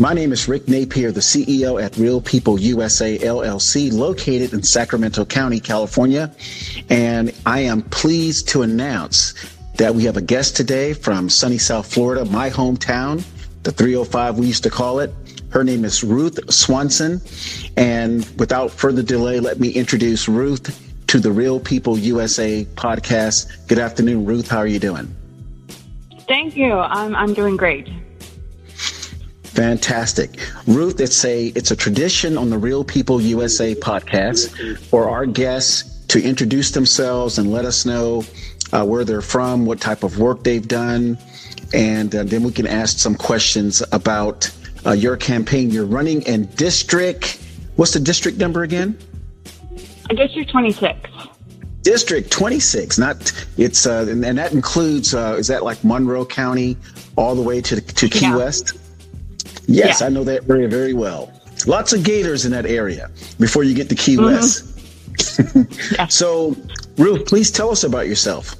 [0.00, 5.26] My name is Rick Napier, the CEO at Real People USA LLC, located in Sacramento
[5.26, 6.34] County, California.
[6.88, 9.34] And I am pleased to announce
[9.74, 13.22] that we have a guest today from sunny South Florida, my hometown,
[13.62, 15.12] the 305 we used to call it.
[15.50, 17.20] Her name is Ruth Swanson.
[17.76, 23.68] And without further delay, let me introduce Ruth to the Real People USA podcast.
[23.68, 24.48] Good afternoon, Ruth.
[24.48, 25.14] How are you doing?
[26.26, 26.72] Thank you.
[26.72, 27.86] I'm, I'm doing great.
[29.60, 30.38] Fantastic.
[30.66, 36.02] Ruth, it's a it's a tradition on the Real People USA podcast for our guests
[36.06, 38.24] to introduce themselves and let us know
[38.72, 41.18] uh, where they're from, what type of work they've done,
[41.74, 44.50] and uh, then we can ask some questions about
[44.86, 45.70] uh, your campaign.
[45.70, 47.38] You're running in district.
[47.76, 48.96] What's the district number again?
[50.08, 51.10] District 26.
[51.82, 52.98] District 26.
[52.98, 56.78] Not it's uh, and, and that includes uh, is that like Monroe County
[57.16, 58.36] all the way to to Key yeah.
[58.36, 58.79] West?
[59.70, 60.08] Yes, yeah.
[60.08, 61.32] I know that area very well.
[61.66, 64.26] Lots of gators in that area before you get to Key mm-hmm.
[64.26, 65.92] West.
[65.92, 66.06] yeah.
[66.06, 66.56] So,
[66.96, 68.56] Ruth, please tell us about yourself.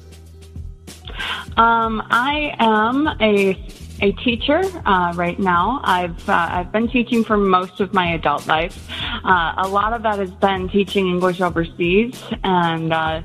[1.57, 3.59] Um, I am a
[4.03, 5.81] a teacher uh, right now.
[5.83, 8.89] I've uh, I've been teaching for most of my adult life.
[9.23, 13.21] Uh, a lot of that has been teaching English overseas, and uh,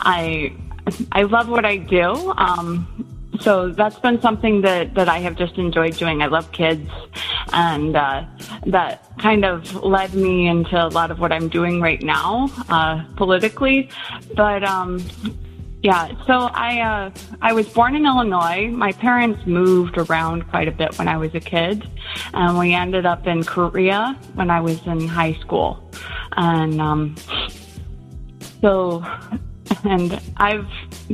[0.00, 0.52] I
[1.12, 2.32] I love what I do.
[2.36, 3.07] Um,
[3.40, 6.22] so that's been something that, that I have just enjoyed doing.
[6.22, 6.90] I love kids,
[7.52, 8.24] and uh,
[8.66, 13.04] that kind of led me into a lot of what I'm doing right now uh,
[13.16, 13.90] politically.
[14.34, 15.02] But um,
[15.82, 18.68] yeah, so I uh, I was born in Illinois.
[18.68, 21.88] My parents moved around quite a bit when I was a kid,
[22.34, 25.88] and we ended up in Korea when I was in high school,
[26.36, 27.14] and um,
[28.60, 29.04] so
[29.84, 30.66] and I've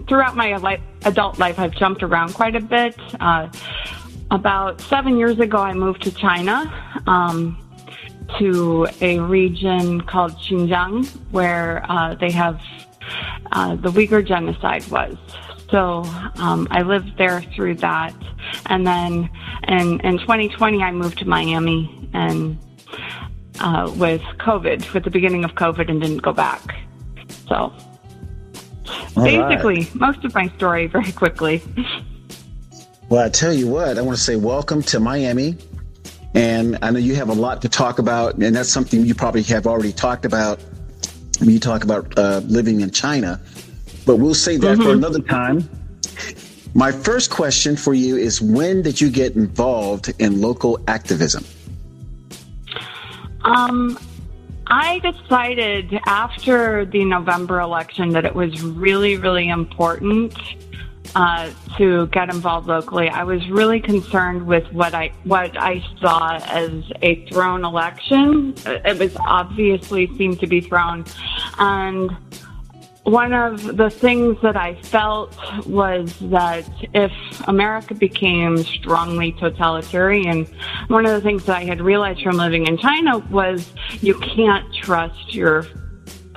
[0.08, 2.97] throughout my life, adult life, I've jumped around quite a bit.
[3.20, 3.48] Uh,
[4.30, 7.58] about seven years ago, I moved to China um,
[8.38, 12.61] to a region called Xinjiang, where uh, they have
[13.52, 15.17] uh, the Uyghur genocide was.
[15.70, 16.05] So
[16.36, 18.14] um, I lived there through that,
[18.67, 19.30] and then
[19.68, 22.58] in, in 2020, I moved to Miami and
[23.61, 26.62] uh, with COVID, with the beginning of COVID, and didn't go back.
[27.48, 27.73] So
[29.14, 29.95] basically right.
[29.95, 31.63] most of my story very quickly.
[33.08, 35.57] Well, I tell you what, I want to say welcome to Miami.
[36.35, 39.42] And I know you have a lot to talk about, and that's something you probably
[39.45, 40.61] have already talked about
[41.39, 43.41] when you talk about uh, living in China.
[44.05, 44.83] But we'll say that mm-hmm.
[44.83, 45.69] for another time.
[46.74, 51.45] My first question for you is when did you get involved in local activism?
[53.45, 53.97] Um,
[54.67, 60.35] I decided after the November election that it was really, really important
[61.14, 63.08] uh, to get involved locally.
[63.08, 66.73] I was really concerned with what I what I saw as
[67.03, 68.55] a thrown election.
[68.67, 71.05] It was obviously seemed to be thrown,
[71.58, 72.17] and
[73.05, 77.13] one of the things that I felt was that if
[77.47, 80.47] America became strongly totalitarian,
[80.89, 84.73] one of the things that I had realized from living in China was you can't
[84.75, 85.67] trust your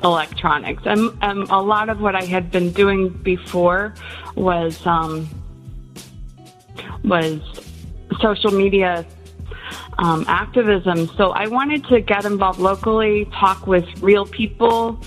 [0.04, 0.84] electronics.
[0.86, 3.94] And, and a lot of what I had been doing before
[4.36, 5.30] was um,
[7.04, 7.40] was
[8.20, 9.06] social media
[10.00, 11.08] um, activism.
[11.18, 15.00] So I wanted to get involved locally, talk with real people,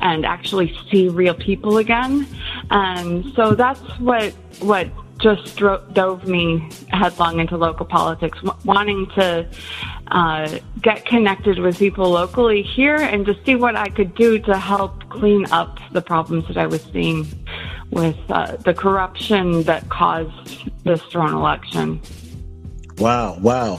[0.00, 2.26] and actually see real people again.
[2.70, 9.06] And so that's what what just dro- dove me headlong into local politics, w- wanting
[9.14, 9.48] to
[10.08, 14.58] uh, get connected with people locally here and to see what I could do to
[14.58, 17.26] help clean up the problems that I was seeing
[17.90, 22.00] with uh, the corruption that caused this thrown election.
[22.98, 23.76] Wow, wow.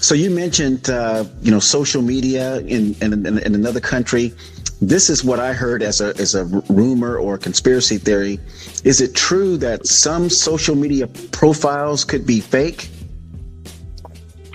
[0.00, 4.32] So you mentioned, uh, you know, social media in, in, in another country.
[4.80, 8.40] This is what I heard as a as a rumor or conspiracy theory.
[8.84, 12.90] Is it true that some social media profiles could be fake?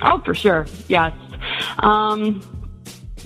[0.02, 0.66] Oh, for sure.
[0.88, 1.14] Yes.
[1.80, 2.42] Um,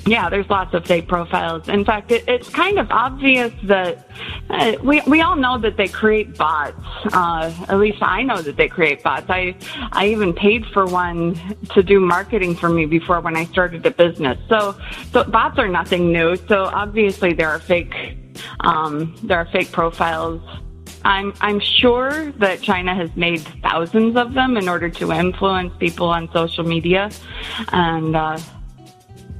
[0.06, 1.70] yeah, there's lots of fake profiles.
[1.70, 4.10] In fact, it, it's kind of obvious that
[4.50, 6.76] uh, we we all know that they create bots.
[7.14, 9.28] Uh, at least I know that they create bots.
[9.30, 9.56] I
[9.94, 11.36] I even paid for one
[11.74, 14.38] to do marketing for me before when I started a business.
[14.50, 14.76] So
[15.12, 16.36] so bots are nothing new.
[16.48, 17.96] So obviously there are fake
[18.60, 20.42] um, there are fake profiles.
[21.06, 26.08] I'm I'm sure that China has made thousands of them in order to influence people
[26.08, 27.10] on social media,
[27.72, 28.18] and.
[28.18, 28.38] Uh,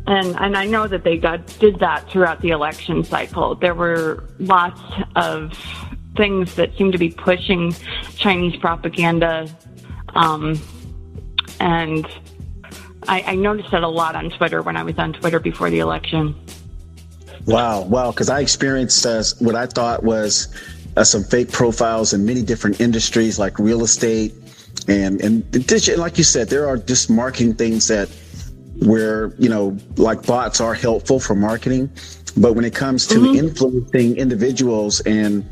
[0.06, 3.56] and and I know that they got, did that throughout the election cycle.
[3.56, 4.82] There were lots
[5.16, 5.54] of
[6.18, 7.74] things that seemed to be pushing
[8.18, 9.48] Chinese propaganda,
[10.16, 10.60] um,
[11.60, 12.06] and
[13.08, 15.80] I, I noticed it a lot on Twitter when I was on Twitter before the
[15.80, 16.36] election.
[17.46, 18.12] Wow, wow!
[18.12, 20.54] Because I experienced uh, what I thought was
[20.98, 24.34] uh, some fake profiles in many different industries, like real estate,
[24.90, 28.10] and and like you said, there are just marketing things that
[28.80, 31.92] where you know like bots are helpful for marketing,
[32.38, 33.36] but when it comes to mm-hmm.
[33.36, 35.46] influencing individuals and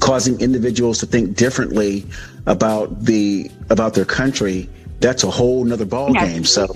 [0.00, 2.06] causing individuals to think differently
[2.46, 4.68] about the about their country,
[5.00, 6.32] that's a whole nother ball yes.
[6.32, 6.44] game.
[6.44, 6.66] So,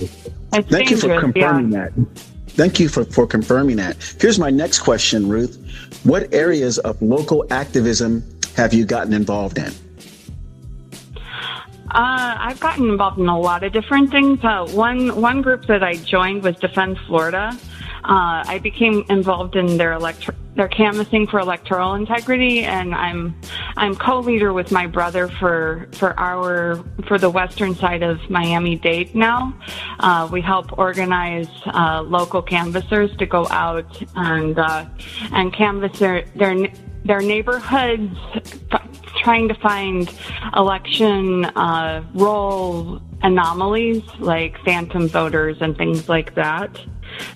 [0.53, 1.89] thank you for confirming yeah.
[1.89, 1.93] that.
[2.49, 3.97] Thank you for, for confirming that.
[4.19, 5.59] Here's my next question, Ruth.
[6.05, 8.25] What areas of local activism
[8.57, 9.73] have you gotten involved in?
[11.91, 14.41] Uh, I've gotten involved in a lot of different things.
[14.43, 17.57] Uh, one one group that I joined was Defend Florida.
[18.05, 23.35] Uh, I became involved in their electro- their canvassing for electoral integrity, and I'm
[23.77, 29.15] I'm co-leader with my brother for for our for the western side of Miami Dade
[29.15, 29.55] now.
[30.01, 34.87] Uh, we help organize uh, local canvassers to go out and uh,
[35.33, 36.69] and canvass their their
[37.05, 38.17] their neighborhoods,
[39.17, 40.13] trying to find
[40.55, 46.79] election uh, roll anomalies like phantom voters and things like that.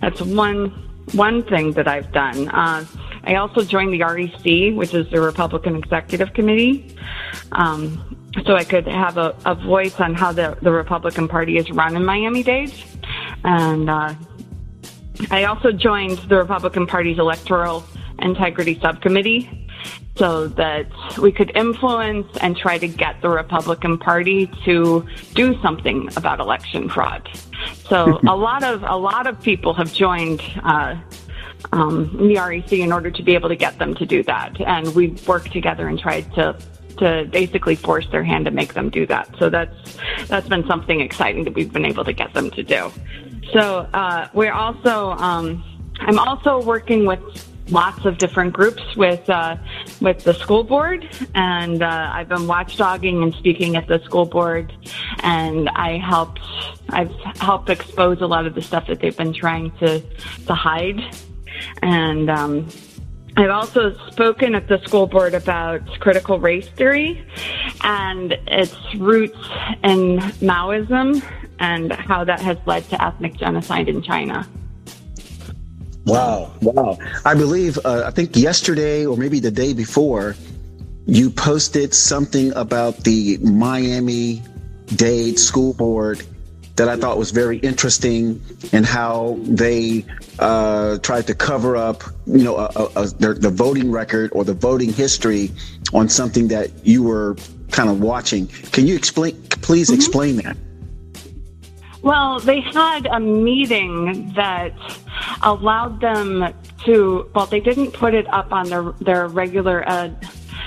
[0.00, 2.48] That's one one thing that I've done.
[2.48, 2.84] Uh,
[3.24, 6.96] I also joined the REC, which is the Republican Executive Committee,
[7.52, 8.16] um,
[8.46, 11.96] so I could have a, a, voice on how the, the Republican Party is run
[11.96, 12.72] in Miami Dade.
[13.44, 14.14] And uh,
[15.30, 17.84] I also joined the Republican Party's Electoral
[18.20, 19.59] Integrity Subcommittee
[20.20, 20.86] so that
[21.16, 25.02] we could influence and try to get the Republican Party to
[25.32, 27.26] do something about election fraud.
[27.88, 30.96] So a lot of a lot of people have joined uh,
[31.72, 34.94] um, the REC in order to be able to get them to do that, and
[34.94, 36.54] we've worked together and tried to
[36.98, 39.34] to basically force their hand to make them do that.
[39.38, 39.96] So that's
[40.26, 42.92] that's been something exciting that we've been able to get them to do.
[43.54, 45.64] So uh, we're also um,
[46.00, 47.20] I'm also working with
[47.68, 49.56] lots of different groups with uh,
[50.00, 54.72] with the school board, and uh, I've been watchdogging and speaking at the school board,
[55.22, 56.40] and I helped
[56.90, 60.00] I've helped expose a lot of the stuff that they've been trying to
[60.46, 61.00] to hide,
[61.82, 62.30] and.
[62.30, 62.68] Um,
[63.36, 67.24] I've also spoken at the school board about critical race theory
[67.82, 69.38] and its roots
[69.84, 71.22] in Maoism
[71.60, 74.48] and how that has led to ethnic genocide in China.
[76.10, 76.98] Wow, wow.
[77.24, 80.34] I believe, uh, I think yesterday or maybe the day before,
[81.06, 84.42] you posted something about the Miami
[84.94, 86.22] Dade School Board
[86.76, 88.40] that I thought was very interesting
[88.72, 90.04] and how they
[90.38, 94.54] uh, tried to cover up, you know, a, a, their, the voting record or the
[94.54, 95.50] voting history
[95.92, 97.36] on something that you were
[97.70, 98.46] kind of watching.
[98.46, 99.96] Can you explain, please mm-hmm.
[99.96, 100.56] explain that?
[102.02, 104.72] Well, they had a meeting that
[105.42, 106.54] allowed them
[106.86, 110.10] to, well, they didn't put it up on their, their regular uh,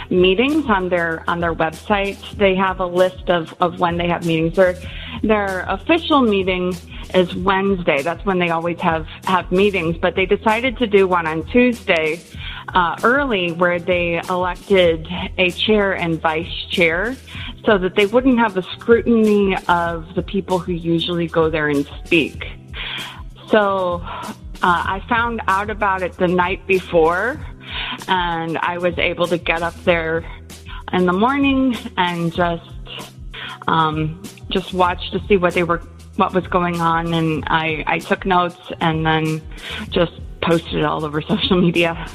[0.10, 2.20] meetings on their on their website.
[2.38, 4.56] They have a list of, of when they have meetings.
[4.56, 4.76] Their
[5.24, 6.76] their official meeting
[7.14, 8.02] is Wednesday.
[8.02, 9.98] That's when they always have have meetings.
[9.98, 12.22] But they decided to do one on Tuesday
[12.70, 15.08] uh, early, where they elected
[15.38, 17.16] a chair and vice chair,
[17.66, 21.88] so that they wouldn't have the scrutiny of the people who usually go there and
[22.06, 22.46] speak.
[23.50, 24.30] So uh,
[24.62, 27.40] I found out about it the night before,
[28.08, 30.26] and I was able to get up there
[30.92, 32.70] in the morning and just
[33.68, 35.82] um, just watch to see what they were
[36.16, 39.42] what was going on, and I, I took notes and then
[39.90, 40.14] just
[40.44, 42.08] posted it all over social media.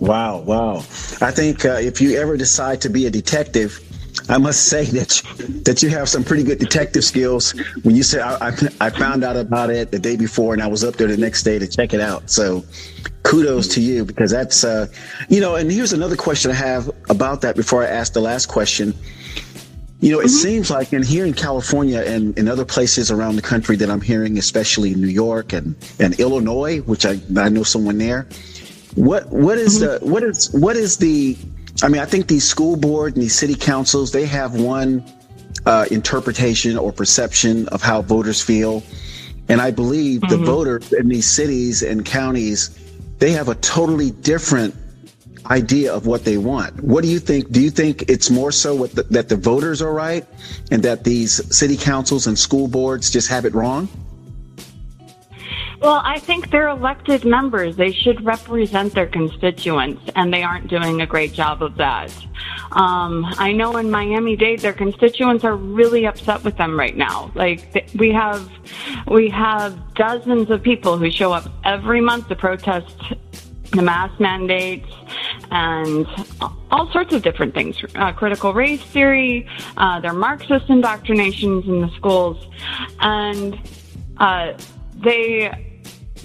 [0.00, 0.78] Wow, wow.
[1.20, 3.80] I think uh, if you ever decide to be a detective,
[4.28, 5.22] I must say that
[5.64, 7.52] that you have some pretty good detective skills.
[7.82, 10.66] When you said I, I, I, found out about it the day before, and I
[10.66, 12.30] was up there the next day to check it out.
[12.30, 12.64] So,
[13.22, 14.86] kudos to you because that's uh,
[15.28, 15.56] you know.
[15.56, 18.94] And here's another question I have about that before I ask the last question.
[20.00, 20.48] You know, it mm-hmm.
[20.48, 24.00] seems like in here in California and in other places around the country that I'm
[24.00, 28.28] hearing, especially New York and, and Illinois, which I, I know someone there.
[28.94, 30.04] What what is mm-hmm.
[30.04, 31.36] the what is what is the
[31.82, 35.04] I mean, I think these school board and these city councils, they have one
[35.66, 38.82] uh, interpretation or perception of how voters feel.
[39.48, 40.30] And I believe mm-hmm.
[40.30, 42.70] the voters in these cities and counties,
[43.18, 44.74] they have a totally different
[45.50, 46.82] idea of what they want.
[46.82, 47.50] What do you think?
[47.50, 50.26] Do you think it's more so the, that the voters are right
[50.70, 53.88] and that these city councils and school boards just have it wrong?
[55.80, 57.76] Well, I think they're elected members.
[57.76, 62.12] They should represent their constituents, and they aren't doing a great job of that.
[62.72, 67.30] Um, I know in Miami Dade, their constituents are really upset with them right now.
[67.36, 68.50] Like we have,
[69.06, 72.96] we have dozens of people who show up every month to protest
[73.70, 74.90] the mask mandates
[75.50, 76.06] and
[76.70, 77.76] all sorts of different things.
[77.94, 82.44] Uh, critical race theory, uh, their Marxist indoctrinations in the schools,
[83.00, 83.58] and
[84.18, 84.52] uh,
[85.02, 85.68] they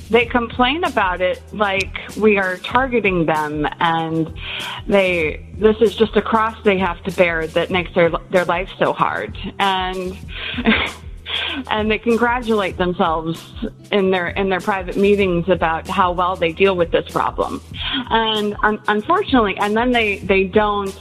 [0.10, 3.68] they complain about it like we are targeting them.
[3.80, 4.34] And
[4.88, 8.70] they this is just a cross they have to bear that makes their their life
[8.78, 9.38] so hard.
[9.60, 10.18] And
[11.70, 13.54] and they congratulate themselves
[13.92, 17.62] in their in their private meetings about how well they deal with this problem
[18.10, 20.98] and un- unfortunately and then they they don't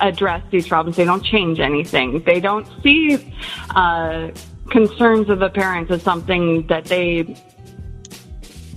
[0.00, 3.32] address these problems they don't change anything they don't see
[3.76, 4.28] uh,
[4.70, 7.36] concerns of the parents as something that they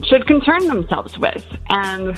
[0.03, 1.45] should concern themselves with.
[1.69, 2.15] And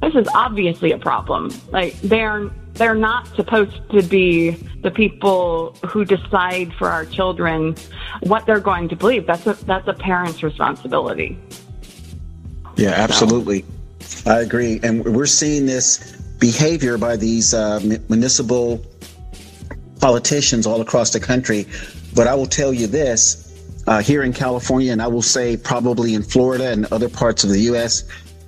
[0.00, 1.50] this is obviously a problem.
[1.70, 4.50] Like they're they're not supposed to be
[4.82, 7.76] the people who decide for our children
[8.22, 9.26] what they're going to believe.
[9.26, 11.38] That's a that's a parent's responsibility.
[12.76, 13.64] Yeah, absolutely.
[14.00, 14.30] So.
[14.30, 18.84] I agree, and we're seeing this behavior by these uh, municipal
[20.00, 21.66] politicians all across the country.
[22.14, 26.14] But I will tell you this: uh, here in California, and I will say probably
[26.14, 28.04] in Florida and other parts of the U.S.,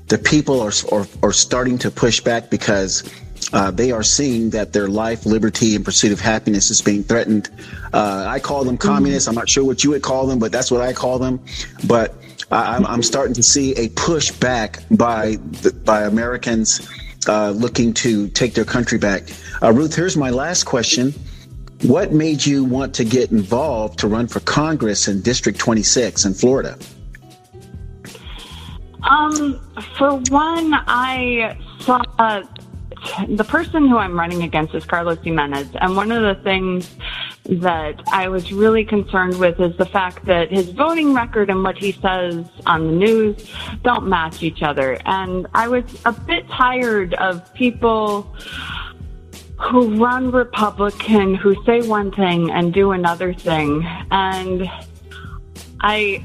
[0.09, 3.03] the people are, are, are starting to push back because
[3.53, 7.51] uh, they are seeing that their life, liberty, and pursuit of happiness is being threatened.
[7.93, 9.29] Uh, I call them communists.
[9.29, 11.41] I'm not sure what you would call them, but that's what I call them.
[11.87, 12.15] But
[12.51, 15.37] I, I'm starting to see a pushback by
[15.85, 16.89] by Americans
[17.29, 19.25] uh, looking to take their country back.
[19.63, 21.15] Uh, Ruth, here's my last question.
[21.83, 26.35] What made you want to get involved to run for Congress in District 26 in
[26.35, 26.79] Florida?
[29.03, 29.61] Um,
[29.99, 32.03] for one, I saw
[33.29, 36.95] the person who I'm running against is Carlos Gimenez, and one of the things
[37.47, 41.77] that I was really concerned with is the fact that his voting record and what
[41.77, 43.51] he says on the news
[43.83, 44.99] don't match each other.
[45.05, 48.35] And I was a bit tired of people
[49.61, 53.85] who run Republican, who say one thing and do another thing.
[54.11, 54.71] And
[55.81, 56.25] I,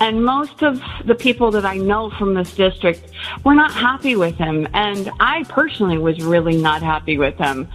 [0.00, 3.10] and most of the people that I know from this district
[3.44, 4.68] were not happy with him.
[4.74, 7.68] And I personally was really not happy with him.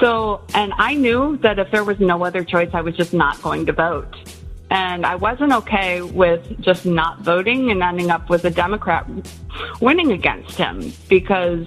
[0.00, 3.40] So, and I knew that if there was no other choice, I was just not
[3.42, 4.14] going to vote.
[4.70, 9.08] And I wasn't okay with just not voting and ending up with a Democrat
[9.80, 11.66] winning against him because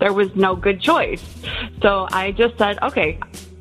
[0.00, 1.22] there was no good choice.
[1.80, 3.20] So I just said, okay,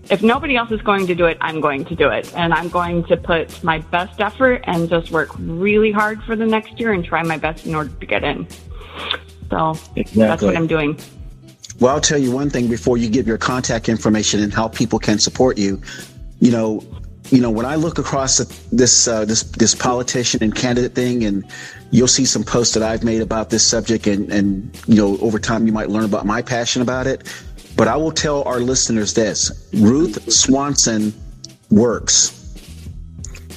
[0.09, 2.33] if nobody else is going to do it, I'm going to do it.
[2.35, 6.45] And I'm going to put my best effort and just work really hard for the
[6.45, 8.47] next year and try my best in order to get in.
[9.49, 10.21] So exactly.
[10.21, 10.99] that's what I'm doing.
[11.79, 14.99] Well, I'll tell you one thing before you give your contact information and how people
[14.99, 15.81] can support you.
[16.39, 16.83] You know,
[17.31, 18.37] you know, when I look across
[18.71, 21.45] this uh, this this politician and candidate thing, and
[21.91, 25.39] you'll see some posts that I've made about this subject, and and you know, over
[25.39, 27.27] time you might learn about my passion about it.
[27.79, 31.13] But I will tell our listeners this: Ruth Swanson
[31.71, 32.53] works,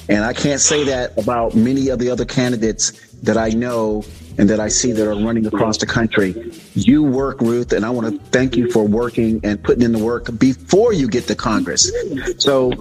[0.07, 4.05] and I can't say that about many of the other candidates that I know
[4.37, 6.53] and that I see that are running across the country.
[6.73, 10.01] You work, Ruth, and I want to thank you for working and putting in the
[10.01, 11.91] work before you get to Congress.
[12.37, 12.71] So